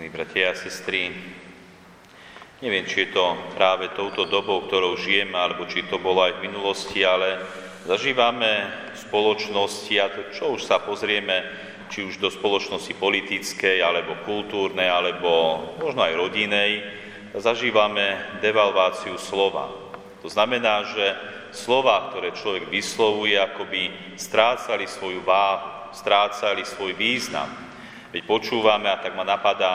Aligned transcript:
milí 0.00 0.16
bratia 0.16 0.48
a 0.48 0.56
sestry. 0.56 1.12
Neviem, 2.64 2.88
či 2.88 3.04
je 3.04 3.12
to 3.12 3.36
práve 3.52 3.92
touto 3.92 4.24
dobou, 4.24 4.64
ktorou 4.64 4.96
žijeme, 4.96 5.36
alebo 5.36 5.68
či 5.68 5.84
to 5.92 6.00
bolo 6.00 6.24
aj 6.24 6.40
v 6.40 6.48
minulosti, 6.48 7.04
ale 7.04 7.44
zažívame 7.84 8.64
v 8.64 8.96
spoločnosti, 8.96 9.92
a 10.00 10.08
to 10.08 10.24
čo 10.32 10.56
už 10.56 10.64
sa 10.64 10.80
pozrieme, 10.80 11.44
či 11.92 12.08
už 12.08 12.16
do 12.16 12.32
spoločnosti 12.32 12.96
politickej, 12.96 13.84
alebo 13.84 14.16
kultúrnej, 14.24 14.88
alebo 14.88 15.60
možno 15.76 16.00
aj 16.00 16.16
rodinej, 16.16 16.80
zažívame 17.36 18.40
devalváciu 18.40 19.20
slova. 19.20 19.68
To 20.24 20.32
znamená, 20.32 20.96
že 20.96 21.12
slova, 21.52 22.08
ktoré 22.08 22.32
človek 22.32 22.72
vyslovuje, 22.72 23.36
akoby 23.36 24.16
strácali 24.16 24.88
svoju 24.88 25.20
váhu, 25.20 25.92
strácali 25.92 26.64
svoj 26.64 26.96
význam. 26.96 27.68
Veď 28.10 28.26
počúvame, 28.26 28.90
a 28.90 28.98
tak 28.98 29.14
ma 29.14 29.22
napadá, 29.22 29.74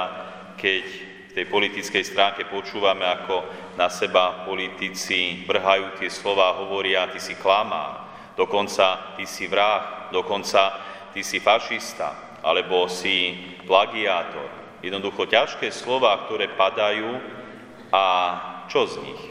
keď 0.60 0.84
v 1.28 1.32
tej 1.32 1.46
politickej 1.48 2.04
stránke 2.04 2.44
počúvame, 2.52 3.08
ako 3.08 3.48
na 3.80 3.88
seba 3.88 4.44
politici 4.44 5.48
vrhajú 5.48 5.96
tie 6.00 6.12
slova, 6.12 6.60
hovoria, 6.60 7.08
ty 7.12 7.20
si 7.20 7.36
klamár, 7.40 8.04
dokonca 8.36 9.16
ty 9.16 9.24
si 9.24 9.48
vrah, 9.48 10.12
dokonca 10.12 10.84
ty 11.16 11.24
si 11.24 11.40
fašista, 11.40 12.40
alebo 12.44 12.92
si 12.92 13.40
plagiátor. 13.64 14.52
Jednoducho 14.84 15.32
ťažké 15.32 15.72
slova, 15.72 16.28
ktoré 16.28 16.52
padajú 16.60 17.18
a 17.96 18.04
čo 18.68 18.84
z 18.84 19.00
nich? 19.00 19.24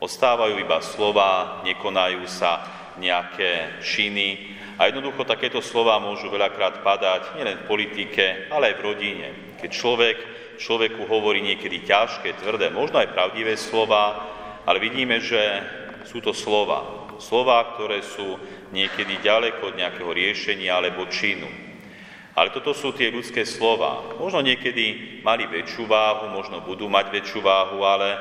Ostávajú 0.00 0.56
iba 0.56 0.80
slova, 0.80 1.60
nekonajú 1.68 2.24
sa 2.24 2.64
nejaké 2.96 3.78
činy, 3.84 4.57
a 4.78 4.86
jednoducho 4.86 5.26
takéto 5.26 5.58
slova 5.58 5.98
môžu 5.98 6.30
veľakrát 6.30 6.86
padať 6.86 7.34
nielen 7.34 7.58
v 7.62 7.68
politike, 7.68 8.46
ale 8.54 8.70
aj 8.70 8.74
v 8.78 8.84
rodine. 8.86 9.28
Keď 9.58 9.70
človek 9.74 10.18
človeku 10.58 11.06
hovorí 11.06 11.40
niekedy 11.40 11.86
ťažké, 11.86 12.42
tvrdé, 12.42 12.68
možno 12.70 12.98
aj 12.98 13.14
pravdivé 13.14 13.54
slova, 13.54 14.26
ale 14.66 14.82
vidíme, 14.82 15.22
že 15.22 15.40
sú 16.04 16.18
to 16.20 16.34
slova. 16.34 17.10
Slova, 17.18 17.74
ktoré 17.74 18.02
sú 18.02 18.38
niekedy 18.74 19.22
ďaleko 19.22 19.74
od 19.74 19.78
nejakého 19.78 20.10
riešenia 20.10 20.78
alebo 20.78 21.10
činu. 21.10 21.48
Ale 22.38 22.54
toto 22.54 22.70
sú 22.70 22.94
tie 22.94 23.10
ľudské 23.10 23.42
slova. 23.42 24.14
Možno 24.22 24.38
niekedy 24.46 25.18
mali 25.26 25.50
väčšiu 25.50 25.90
váhu, 25.90 26.30
možno 26.30 26.62
budú 26.62 26.86
mať 26.86 27.10
väčšiu 27.10 27.40
váhu, 27.42 27.82
ale 27.82 28.14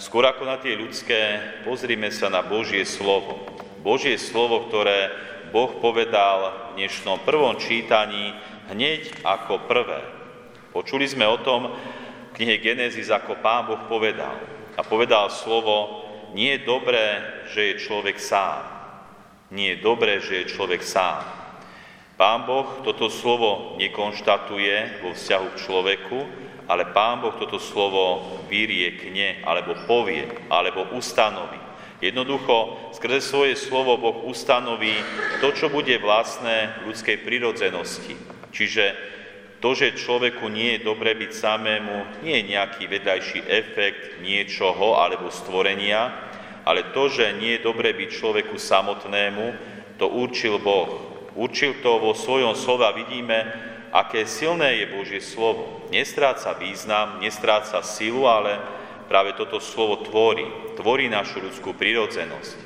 skôr 0.00 0.24
ako 0.24 0.48
na 0.48 0.56
tie 0.56 0.72
ľudské, 0.72 1.20
pozrime 1.68 2.08
sa 2.08 2.32
na 2.32 2.40
Božie 2.40 2.88
slovo. 2.88 3.44
Božie 3.84 4.16
slovo, 4.16 4.72
ktoré 4.72 5.12
Boh 5.48 5.80
povedal 5.80 6.72
v 6.72 6.84
dnešnom 6.84 7.24
prvom 7.24 7.56
čítaní 7.56 8.36
hneď 8.68 9.24
ako 9.24 9.64
prvé. 9.64 10.04
Počuli 10.76 11.08
sme 11.08 11.24
o 11.24 11.40
tom 11.40 11.72
v 11.72 12.30
knihe 12.36 12.60
Genesis, 12.60 13.08
ako 13.08 13.40
Pán 13.40 13.64
Boh 13.64 13.80
povedal. 13.88 14.36
A 14.76 14.84
povedal 14.84 15.32
slovo, 15.32 16.04
nie 16.36 16.60
je 16.60 16.68
dobré, 16.68 17.06
že 17.48 17.72
je 17.72 17.82
človek 17.82 18.20
sám. 18.20 18.60
Nie 19.48 19.74
je 19.74 19.82
dobré, 19.82 20.20
že 20.20 20.44
je 20.44 20.52
človek 20.52 20.84
sám. 20.84 21.24
Pán 22.20 22.44
Boh 22.44 22.84
toto 22.84 23.08
slovo 23.08 23.80
nekonštatuje 23.80 25.00
vo 25.00 25.16
vzťahu 25.16 25.46
k 25.54 25.60
človeku, 25.64 26.18
ale 26.68 26.92
Pán 26.92 27.24
Boh 27.24 27.32
toto 27.40 27.56
slovo 27.56 28.36
vyriekne, 28.52 29.40
alebo 29.48 29.72
povie, 29.88 30.28
alebo 30.52 30.92
ustanoví. 30.92 31.57
Jednoducho, 31.98 32.78
skrze 32.94 33.18
svoje 33.18 33.58
slovo 33.58 33.98
Boh 33.98 34.22
ustanoví 34.30 34.94
to, 35.42 35.50
čo 35.50 35.66
bude 35.66 35.98
vlastné 35.98 36.86
ľudskej 36.86 37.26
prirodzenosti. 37.26 38.14
Čiže 38.54 38.94
to, 39.58 39.74
že 39.74 39.98
človeku 39.98 40.46
nie 40.46 40.78
je 40.78 40.86
dobre 40.86 41.18
byť 41.18 41.30
samému, 41.34 42.22
nie 42.22 42.38
je 42.38 42.48
nejaký 42.54 42.86
vedľajší 42.86 43.40
efekt 43.50 44.22
niečoho 44.22 44.94
alebo 44.94 45.34
stvorenia, 45.34 46.14
ale 46.62 46.94
to, 46.94 47.10
že 47.10 47.34
nie 47.42 47.58
je 47.58 47.66
dobre 47.66 47.90
byť 47.90 48.08
človeku 48.14 48.54
samotnému, 48.54 49.46
to 49.98 50.06
určil 50.06 50.62
Boh. 50.62 51.02
Určil 51.34 51.82
to 51.82 51.98
vo 51.98 52.14
svojom 52.14 52.54
slove 52.54 52.86
a 52.86 52.94
vidíme, 52.94 53.42
aké 53.90 54.22
silné 54.22 54.78
je 54.78 54.86
Božie 54.94 55.18
slovo. 55.18 55.82
Nestráca 55.90 56.54
význam, 56.54 57.18
nestráca 57.18 57.82
silu, 57.82 58.30
ale 58.30 58.77
práve 59.08 59.32
toto 59.34 59.58
slovo 59.58 60.04
tvorí. 60.04 60.44
Tvorí 60.76 61.08
našu 61.08 61.40
ľudskú 61.42 61.74
prírodzenosť. 61.74 62.58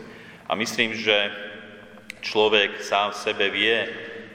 A 0.51 0.59
myslím, 0.59 0.93
že 0.93 1.33
človek 2.21 2.83
sám 2.83 3.15
v 3.15 3.23
sebe 3.23 3.47
vie 3.49 3.79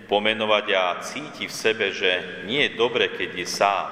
pomenovať 0.07 0.65
a 0.73 0.83
cíti 1.03 1.45
v 1.45 1.53
sebe, 1.53 1.91
že 1.91 2.43
nie 2.47 2.65
je 2.65 2.79
dobre, 2.79 3.11
keď 3.11 3.29
je 3.37 3.47
sám. 3.47 3.87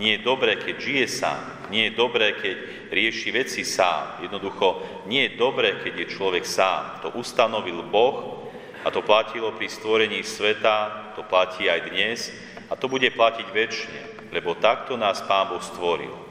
Nie 0.00 0.18
je 0.18 0.24
dobré, 0.24 0.56
keď 0.56 0.74
žije 0.80 1.06
sám. 1.06 1.42
Nie 1.68 1.90
je 1.90 1.98
dobré, 1.98 2.32
keď 2.32 2.56
rieši 2.88 3.28
veci 3.34 3.62
sám. 3.66 4.24
Jednoducho, 4.24 5.04
nie 5.10 5.28
je 5.28 5.36
dobré, 5.36 5.76
keď 5.84 5.94
je 6.06 6.12
človek 6.14 6.46
sám. 6.48 7.04
To 7.04 7.12
ustanovil 7.18 7.84
Boh 7.84 8.48
a 8.86 8.88
to 8.94 9.02
platilo 9.02 9.52
pri 9.52 9.68
stvorení 9.68 10.22
sveta, 10.22 11.12
to 11.18 11.26
platí 11.26 11.66
aj 11.66 11.90
dnes 11.90 12.30
a 12.70 12.78
to 12.78 12.86
bude 12.86 13.10
platiť 13.10 13.46
väčšine, 13.50 14.00
lebo 14.30 14.54
takto 14.56 14.94
nás 14.94 15.18
Pán 15.26 15.50
Boh 15.50 15.60
stvoril. 15.60 16.27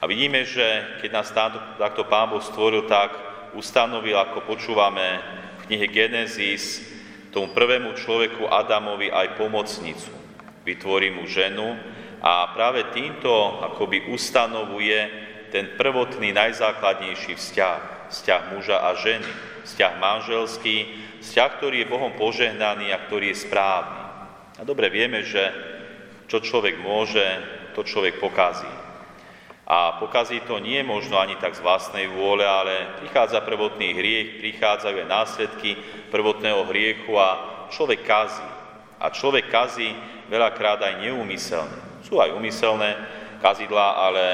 A 0.00 0.08
vidíme, 0.08 0.48
že 0.48 0.64
keď 1.04 1.10
nás 1.12 1.28
takto 1.76 2.08
Pán 2.08 2.32
Boh 2.32 2.40
stvoril, 2.40 2.88
tak 2.88 3.12
ustanovil, 3.52 4.16
ako 4.16 4.48
počúvame 4.48 5.20
v 5.60 5.62
knihe 5.68 5.86
Genesis, 5.92 6.80
tomu 7.28 7.52
prvému 7.52 7.92
človeku 7.94 8.48
Adamovi 8.48 9.12
aj 9.12 9.36
pomocnicu. 9.36 10.08
Vytvorí 10.64 11.12
mu 11.12 11.28
ženu 11.28 11.76
a 12.24 12.48
práve 12.56 12.88
týmto 12.96 13.60
akoby 13.60 14.08
ustanovuje 14.08 14.98
ten 15.52 15.76
prvotný, 15.76 16.32
najzákladnejší 16.32 17.36
vzťah. 17.36 18.08
Vzťah 18.08 18.42
muža 18.56 18.80
a 18.80 18.96
ženy. 18.96 19.30
Vzťah 19.68 19.92
manželský, 20.00 20.76
vzťah, 21.20 21.50
ktorý 21.60 21.84
je 21.84 21.92
Bohom 21.92 22.16
požehnaný 22.16 22.90
a 22.90 23.02
ktorý 23.04 23.36
je 23.36 23.44
správny. 23.44 24.02
A 24.56 24.62
dobre 24.64 24.88
vieme, 24.88 25.20
že 25.22 25.52
čo 26.26 26.40
človek 26.40 26.80
môže, 26.80 27.22
to 27.76 27.84
človek 27.84 28.16
pokazí. 28.16 28.79
A 29.70 30.02
pokazí 30.02 30.42
to 30.42 30.58
nie 30.58 30.82
možno 30.82 31.22
ani 31.22 31.38
tak 31.38 31.54
z 31.54 31.62
vlastnej 31.62 32.10
vôle, 32.10 32.42
ale 32.42 32.98
prichádza 32.98 33.38
prvotný 33.38 33.94
hriech, 33.94 34.42
prichádzajú 34.42 34.96
aj 34.98 35.06
následky 35.06 35.78
prvotného 36.10 36.66
hriechu 36.66 37.14
a 37.14 37.28
človek 37.70 38.02
kazí. 38.02 38.42
A 38.98 39.14
človek 39.14 39.46
kazí 39.46 39.94
veľakrát 40.26 40.82
aj 40.82 41.06
neumyselne. 41.06 42.02
Sú 42.02 42.18
aj 42.18 42.34
umyselné 42.34 42.98
kazidlá, 43.38 44.10
ale 44.10 44.24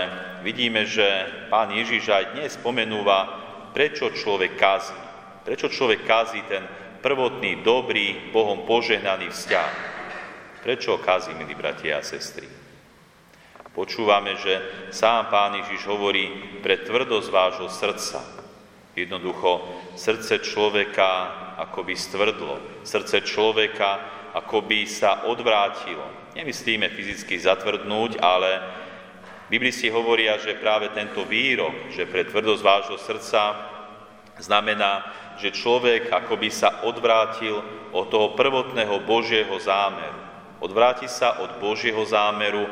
vidíme, 0.41 0.89
že 0.89 1.05
pán 1.53 1.69
Ježiš 1.69 2.09
aj 2.09 2.33
dnes 2.33 2.57
spomenúva, 2.57 3.29
prečo 3.77 4.09
človek 4.09 4.57
kazí. 4.57 4.97
Prečo 5.45 5.69
človek 5.69 6.09
kazí 6.09 6.41
ten 6.49 6.65
prvotný, 7.05 7.61
dobrý, 7.61 8.33
Bohom 8.33 8.65
požehnaný 8.65 9.29
vzťah. 9.29 9.73
Prečo 10.65 10.97
kazí, 11.05 11.37
milí 11.37 11.53
bratia 11.53 12.01
a 12.01 12.03
sestry? 12.03 12.66
Počúvame, 13.77 14.41
že 14.41 14.57
sám 14.89 15.29
Pán 15.29 15.53
Ježiš 15.61 15.85
hovorí 15.85 16.33
pre 16.65 16.81
tvrdosť 16.81 17.29
vášho 17.29 17.69
srdca. 17.69 18.25
Jednoducho, 18.97 19.61
srdce 19.93 20.41
človeka 20.41 21.37
akoby 21.61 21.93
stvrdlo, 21.93 22.81
srdce 22.89 23.21
človeka 23.21 24.01
akoby 24.33 24.89
sa 24.89 25.29
odvrátilo. 25.29 26.33
Nemyslíme 26.33 26.89
fyzicky 26.89 27.37
zatvrdnúť, 27.37 28.17
ale 28.17 28.65
Biblisti 29.53 29.93
hovoria, 29.93 30.41
že 30.41 30.57
práve 30.57 30.89
tento 30.97 31.29
výrok, 31.29 31.93
že 31.93 32.09
pre 32.09 32.25
tvrdosť 32.25 32.63
vášho 32.65 32.97
srdca 32.97 33.61
znamená, 34.41 35.05
že 35.37 35.53
človek 35.53 36.09
akoby 36.17 36.49
sa 36.49 36.81
odvrátil 36.89 37.61
od 37.93 38.09
toho 38.09 38.33
prvotného 38.33 39.05
Božieho 39.05 39.61
zámeru. 39.61 40.17
Odvráti 40.65 41.13
sa 41.13 41.45
od 41.45 41.61
Božieho 41.61 42.01
zámeru 42.09 42.65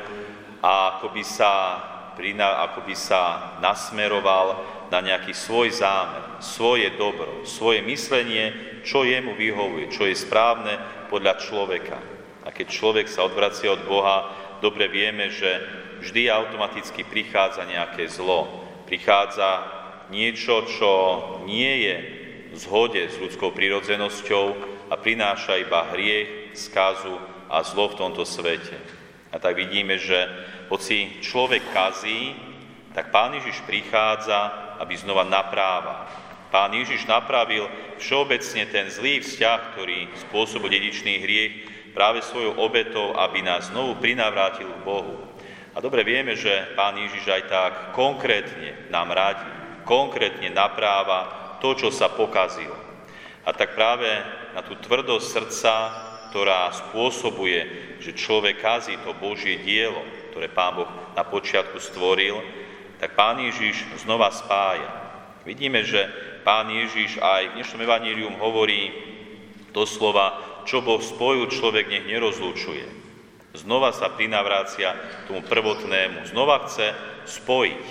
a 0.65 0.97
ako 0.97 1.13
by 1.13 1.21
sa, 1.21 1.53
ako 2.65 2.81
by 2.89 2.97
sa 2.97 3.53
nasmeroval 3.61 4.65
na 4.89 5.05
nejaký 5.05 5.37
svoj 5.37 5.69
zámer, 5.77 6.41
svoje 6.41 6.89
dobro, 6.97 7.45
svoje 7.45 7.85
myslenie, 7.85 8.81
čo 8.81 9.05
jemu 9.05 9.37
vyhovuje, 9.37 9.93
čo 9.93 10.09
je 10.09 10.17
správne 10.17 10.81
podľa 11.13 11.37
človeka. 11.37 12.01
A 12.45 12.49
keď 12.49 12.67
človek 12.73 13.07
sa 13.13 13.29
odvracia 13.29 13.77
od 13.77 13.85
Boha, 13.85 14.33
dobre 14.65 14.89
vieme, 14.89 15.29
že 15.29 15.61
vždy 16.01 16.33
automaticky 16.33 17.05
prichádza 17.05 17.69
nejaké 17.69 18.09
zlo. 18.09 18.65
Prichádza 18.89 19.69
niečo, 20.09 20.65
čo 20.65 20.93
nie 21.45 21.89
je 21.89 21.97
v 22.53 22.57
zhode 22.57 23.05
s 23.05 23.21
ľudskou 23.21 23.53
prírodzenosťou 23.53 24.45
a 24.89 24.95
prináša 24.97 25.61
iba 25.61 25.93
hriech, 25.93 26.57
skazu 26.57 27.21
a 27.53 27.61
zlo 27.65 27.93
v 27.93 27.99
tomto 28.01 28.25
svete. 28.25 29.04
A 29.35 29.43
tak 29.43 29.59
vidíme, 29.59 29.99
že 29.99 30.31
hoci 30.71 31.19
človek 31.19 31.75
kazí, 31.75 32.39
tak 32.95 33.11
Pán 33.11 33.35
Ježiš 33.35 33.67
prichádza, 33.67 34.55
aby 34.79 34.95
znova 34.95 35.27
naprával. 35.27 36.07
Pán 36.55 36.71
Ježiš 36.71 37.11
napravil 37.11 37.67
všeobecne 37.99 38.71
ten 38.71 38.87
zlý 38.87 39.19
vzťah, 39.19 39.75
ktorý 39.75 40.07
spôsobil 40.23 40.71
dedičný 40.71 41.19
hriech 41.19 41.53
práve 41.91 42.23
svojou 42.23 42.63
obetou, 42.63 43.11
aby 43.19 43.43
nás 43.43 43.75
znovu 43.75 43.99
prinavrátil 43.99 44.71
k 44.71 44.85
Bohu. 44.87 45.19
A 45.75 45.83
dobre 45.83 46.07
vieme, 46.07 46.39
že 46.39 46.71
Pán 46.79 46.95
Ježiš 46.95 47.27
aj 47.27 47.43
tak 47.51 47.73
konkrétne 47.99 48.87
nám 48.95 49.11
radí, 49.11 49.51
konkrétne 49.83 50.55
napráva 50.55 51.59
to, 51.59 51.75
čo 51.75 51.91
sa 51.91 52.07
pokazilo. 52.07 52.79
A 53.43 53.51
tak 53.51 53.75
práve 53.75 54.07
na 54.55 54.63
tú 54.63 54.79
tvrdosť 54.79 55.27
srdca, 55.27 55.75
ktorá 56.35 56.75
spôsobuje, 56.75 57.63
že 58.03 58.11
človek 58.11 58.59
kazí 58.59 58.99
to 59.07 59.15
Božie 59.15 59.63
dielo, 59.63 60.03
ktoré 60.35 60.51
Pán 60.51 60.75
Boh 60.75 60.91
na 61.15 61.23
počiatku 61.23 61.79
stvoril, 61.79 62.43
tak 62.99 63.15
Pán 63.15 63.39
Ježiš 63.39 63.87
znova 64.03 64.35
spája. 64.35 64.91
Vidíme, 65.47 65.87
že 65.87 66.11
Pán 66.43 66.75
Ježiš 66.75 67.23
aj 67.23 67.55
v 67.55 67.55
dnešnom 67.55 67.87
evanílium 67.87 68.35
hovorí 68.43 68.91
doslova, 69.71 70.43
čo 70.67 70.83
Boh 70.83 70.99
spojil, 70.99 71.47
človek 71.55 71.87
nech 71.87 72.11
nerozlučuje. 72.11 72.83
Znova 73.55 73.95
sa 73.95 74.11
prinavrácia 74.11 74.91
tomu 75.31 75.47
prvotnému. 75.47 76.27
Znova 76.35 76.67
chce 76.67 76.99
spojiť. 77.31 77.87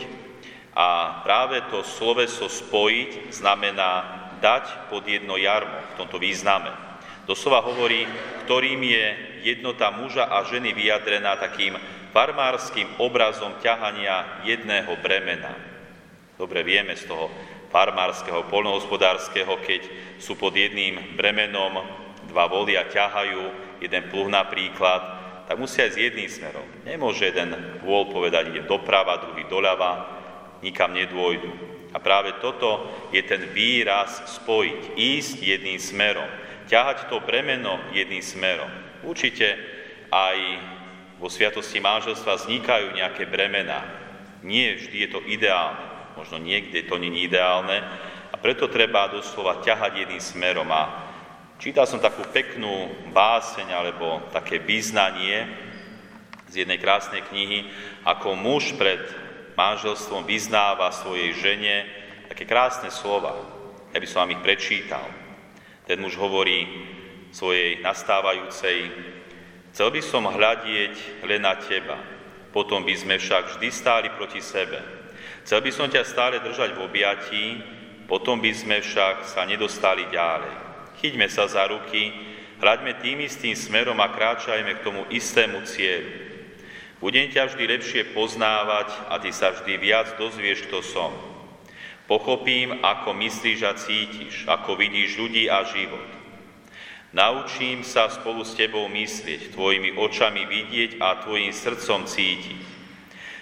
A 0.76 1.24
práve 1.24 1.64
to 1.72 1.80
sloveso 1.88 2.52
spojiť 2.52 3.32
znamená 3.32 3.92
dať 4.44 4.92
pod 4.92 5.08
jedno 5.08 5.40
jarmo 5.40 5.80
v 5.96 5.96
tomto 5.96 6.20
význame. 6.20 6.93
Doslova 7.24 7.64
hovorí, 7.64 8.04
ktorým 8.44 8.84
je 8.84 9.06
jednota 9.48 9.92
muža 9.96 10.28
a 10.28 10.44
ženy 10.44 10.76
vyjadrená 10.76 11.40
takým 11.40 11.80
farmárským 12.12 13.00
obrazom 13.00 13.56
ťahania 13.64 14.44
jedného 14.44 14.92
bremena. 15.00 15.56
Dobre 16.36 16.68
vieme 16.68 16.94
z 17.00 17.08
toho 17.08 17.32
farmárskeho, 17.72 18.52
polnohospodárskeho, 18.54 19.58
keď 19.66 19.82
sú 20.22 20.38
pod 20.38 20.54
jedným 20.54 21.18
bremenom, 21.18 21.82
dva 22.30 22.46
volia 22.46 22.86
ťahajú, 22.86 23.42
jeden 23.82 24.04
pluh 24.14 24.30
napríklad, 24.30 25.02
tak 25.50 25.58
musia 25.58 25.90
ísť 25.90 26.00
jedným 26.00 26.30
smerom. 26.30 26.68
Nemôže 26.86 27.34
jeden 27.34 27.56
vôľ 27.82 28.14
povedať, 28.14 28.54
ide 28.54 28.64
doprava, 28.70 29.20
druhý 29.20 29.44
doľava, 29.50 29.92
nikam 30.62 30.94
nedôjdu. 30.94 31.73
A 31.94 31.98
práve 32.02 32.34
toto 32.42 32.90
je 33.14 33.22
ten 33.22 33.54
výraz 33.54 34.26
spojiť, 34.42 34.98
ísť 34.98 35.38
jedným 35.40 35.78
smerom, 35.78 36.26
ťahať 36.66 37.08
to 37.14 37.22
bremeno 37.22 37.78
jedným 37.94 38.26
smerom. 38.26 38.70
Určite 39.06 39.54
aj 40.10 40.38
vo 41.22 41.30
sviatosti 41.30 41.78
manželstva 41.78 42.42
vznikajú 42.42 42.98
nejaké 42.98 43.30
bremená. 43.30 43.86
Nie 44.42 44.76
vždy 44.76 44.98
je 45.06 45.10
to 45.14 45.22
ideálne, 45.30 45.80
možno 46.18 46.42
niekde 46.42 46.84
to 46.90 46.98
je 47.00 47.10
ideálne 47.24 47.78
a 48.34 48.36
preto 48.42 48.68
treba 48.68 49.08
doslova 49.08 49.62
ťahať 49.62 50.04
jedným 50.04 50.24
smerom 50.24 50.68
a 50.74 51.14
Čítal 51.64 51.88
som 51.88 52.04
takú 52.04 52.28
peknú 52.28 52.92
báseň 53.16 53.72
alebo 53.72 54.20
také 54.36 54.60
význanie 54.60 55.48
z 56.52 56.68
jednej 56.68 56.76
krásnej 56.76 57.24
knihy, 57.24 57.72
ako 58.04 58.36
muž 58.36 58.76
pred 58.76 59.00
manželstvom 59.54 60.26
vyznáva 60.26 60.90
svojej 60.94 61.34
žene 61.38 61.86
také 62.30 62.50
krásne 62.50 62.90
slova. 62.90 63.38
Ja 63.94 64.02
by 64.02 64.08
som 64.10 64.26
vám 64.26 64.34
ich 64.34 64.46
prečítal. 64.46 65.06
Ten 65.86 66.02
muž 66.02 66.18
hovorí 66.18 66.66
svojej 67.30 67.82
nastávajúcej, 67.82 68.90
chcel 69.74 69.90
by 69.94 70.02
som 70.02 70.30
hľadieť 70.30 71.26
len 71.26 71.42
na 71.44 71.58
teba, 71.58 71.98
potom 72.50 72.86
by 72.86 72.94
sme 72.94 73.18
však 73.18 73.58
vždy 73.58 73.70
stáli 73.70 74.08
proti 74.14 74.42
sebe. 74.42 74.80
Chcel 75.44 75.60
by 75.60 75.72
som 75.76 75.92
ťa 75.92 76.08
stále 76.08 76.40
držať 76.40 76.74
v 76.78 76.84
objatí, 76.88 77.46
potom 78.08 78.40
by 78.40 78.54
sme 78.54 78.80
však 78.80 79.28
sa 79.28 79.44
nedostali 79.44 80.08
ďalej. 80.08 80.56
Chyťme 81.04 81.28
sa 81.28 81.52
za 81.52 81.68
ruky, 81.68 82.16
hľaďme 82.64 82.96
tým 83.04 83.28
istým 83.28 83.58
smerom 83.58 84.00
a 84.00 84.08
kráčajme 84.08 84.72
k 84.80 84.84
tomu 84.86 85.04
istému 85.12 85.68
cieľu. 85.68 86.23
Budem 87.04 87.28
ťa 87.28 87.52
vždy 87.52 87.68
lepšie 87.68 88.16
poznávať 88.16 88.96
a 89.12 89.20
ty 89.20 89.36
sa 89.36 89.52
vždy 89.52 89.76
viac 89.76 90.16
dozvieš, 90.16 90.72
kto 90.72 90.80
som. 90.80 91.12
Pochopím, 92.08 92.80
ako 92.80 93.12
myslíš 93.12 93.60
a 93.68 93.76
cítiš, 93.76 94.48
ako 94.48 94.80
vidíš 94.80 95.20
ľudí 95.20 95.52
a 95.52 95.68
život. 95.68 96.08
Naučím 97.12 97.84
sa 97.84 98.08
spolu 98.08 98.48
s 98.48 98.56
tebou 98.56 98.88
myslieť, 98.88 99.52
tvojimi 99.52 100.00
očami 100.00 100.48
vidieť 100.48 101.04
a 101.04 101.20
tvojim 101.20 101.52
srdcom 101.52 102.08
cítiť. 102.08 102.64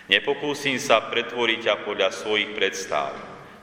Nepokúsim 0.10 0.81
sa 0.81 0.98
pretvoriť 1.13 1.60
ťa 1.62 1.75
podľa 1.86 2.10
svojich 2.18 2.58
predstav. 2.58 3.13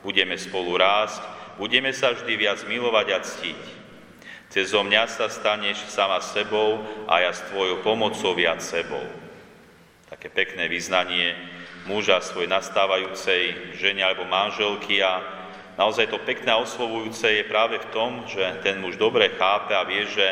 Budeme 0.07 0.39
spolu 0.39 0.79
rásť, 0.79 1.27
budeme 1.59 1.91
sa 1.91 2.15
vždy 2.15 2.39
viac 2.39 2.63
milovať 2.71 3.07
a 3.11 3.19
ctiť. 3.19 3.63
Cezo 4.55 4.87
mňa 4.87 5.11
sa 5.11 5.27
staneš 5.27 5.91
sama 5.91 6.23
sebou 6.23 6.87
a 7.11 7.19
ja 7.19 7.35
s 7.35 7.43
tvojou 7.51 7.83
pomocou 7.83 8.39
viac 8.39 8.63
sebou. 8.63 9.28
Také 10.19 10.35
pekné 10.35 10.67
vyznanie 10.67 11.39
muža 11.87 12.19
svojej 12.19 12.51
nastávajúcej 12.51 13.55
žene 13.79 14.03
alebo 14.03 14.27
manželky 14.27 14.99
a 14.99 15.23
naozaj 15.79 16.11
to 16.11 16.19
pekné 16.27 16.51
a 16.51 16.59
oslovujúce 16.59 17.23
je 17.23 17.47
práve 17.47 17.79
v 17.79 17.91
tom, 17.95 18.27
že 18.27 18.43
ten 18.67 18.83
muž 18.83 18.99
dobre 18.99 19.31
chápe 19.39 19.71
a 19.79 19.87
vie, 19.87 20.03
že 20.11 20.27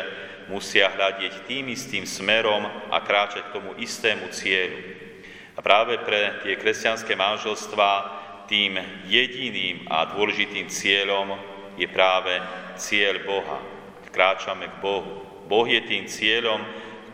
musia 0.51 0.91
hľadiť 0.91 1.47
tým 1.47 1.71
istým 1.71 2.03
smerom 2.03 2.67
a 2.91 2.99
kráčať 2.99 3.47
k 3.47 3.55
tomu 3.55 3.79
istému 3.79 4.27
cieľu. 4.27 4.75
A 5.55 5.63
práve 5.63 6.03
pre 6.03 6.43
tie 6.43 6.59
kresťanské 6.59 7.15
manželstvá 7.15 7.93
tým 8.51 8.75
jediným 9.07 9.87
a 9.87 10.03
dôležitým 10.11 10.67
cieľom 10.67 11.39
je 11.79 11.87
práve 11.87 12.35
cieľ 12.75 13.23
Boha 13.23 13.77
kráčame 14.17 14.65
k 14.65 14.81
Bohu. 14.81 15.21
Boh 15.45 15.69
je 15.69 15.77
tým 15.85 16.09
cieľom, 16.09 16.57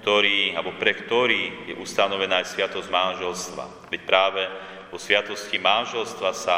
ktorý, 0.04 0.52
alebo 0.52 0.76
pre 0.76 0.92
ktorý 1.00 1.72
je 1.72 1.76
ustanovená 1.80 2.44
aj 2.44 2.52
sviatosť 2.52 2.92
manželstva. 2.92 3.88
Veď 3.88 4.02
práve 4.04 4.44
po 4.92 5.00
sviatosti 5.00 5.56
manželstva 5.64 6.30
sa 6.36 6.58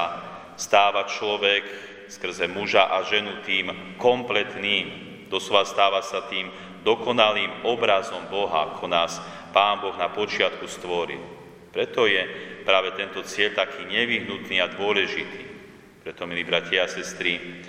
stáva 0.57 1.05
človek 1.05 1.61
skrze 2.09 2.49
muža 2.49 2.89
a 2.89 3.05
ženu 3.05 3.45
tým 3.45 3.69
kompletným. 4.01 5.13
Doslova 5.29 5.61
stáva 5.61 6.01
sa 6.01 6.25
tým 6.25 6.49
dokonalým 6.81 7.69
obrazom 7.69 8.25
Boha, 8.33 8.73
ako 8.73 8.89
nás 8.89 9.21
Pán 9.53 9.77
Boh 9.77 9.93
na 9.93 10.09
počiatku 10.09 10.65
stvoril. 10.65 11.21
Preto 11.69 12.09
je 12.09 12.25
práve 12.65 12.97
tento 12.97 13.21
cieľ 13.21 13.53
taký 13.53 13.85
nevyhnutný 13.85 14.57
a 14.57 14.73
dôležitý. 14.73 15.53
Preto, 16.01 16.25
milí 16.25 16.41
bratia 16.41 16.85
a 16.85 16.89
sestry, 16.89 17.61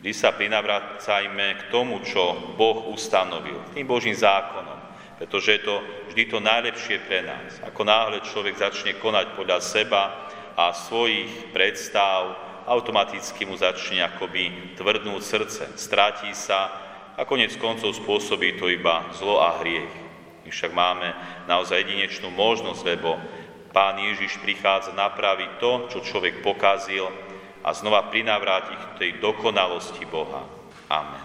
Vždy 0.00 0.16
sa 0.16 0.32
prinavracajme 0.32 1.46
k 1.60 1.62
tomu, 1.68 2.00
čo 2.00 2.56
Boh 2.56 2.88
ustanovil, 2.88 3.60
tým 3.76 3.84
Božím 3.84 4.16
zákonom, 4.16 4.89
pretože 5.20 5.60
je 5.60 5.68
to 5.68 5.84
vždy 6.08 6.32
to 6.32 6.40
najlepšie 6.40 6.96
pre 7.04 7.20
nás. 7.20 7.60
Ako 7.68 7.84
náhle 7.84 8.24
človek 8.24 8.56
začne 8.56 8.96
konať 8.96 9.36
podľa 9.36 9.60
seba 9.60 10.32
a 10.56 10.72
svojich 10.72 11.52
predstav, 11.52 12.40
automaticky 12.64 13.44
mu 13.44 13.52
začne 13.60 14.00
akoby 14.00 14.72
tvrdnúť 14.80 15.20
srdce, 15.20 15.62
stratí 15.76 16.32
sa 16.32 16.72
a 17.20 17.28
konec 17.28 17.52
koncov 17.60 17.92
spôsobí 17.92 18.56
to 18.56 18.72
iba 18.72 19.12
zlo 19.12 19.44
a 19.44 19.60
hriech. 19.60 19.92
My 20.40 20.48
však 20.48 20.72
máme 20.72 21.12
naozaj 21.44 21.84
jedinečnú 21.84 22.32
možnosť, 22.32 22.82
lebo 22.88 23.20
Pán 23.76 24.00
Ježiš 24.00 24.40
prichádza 24.40 24.96
napraviť 24.96 25.50
to, 25.60 25.72
čo 25.92 25.98
človek 26.00 26.40
pokazil 26.40 27.06
a 27.60 27.70
znova 27.76 28.08
prinavrátiť 28.08 28.80
k 28.80 28.98
tej 28.98 29.10
dokonalosti 29.20 30.08
Boha. 30.08 30.42
Amen. 30.88 31.19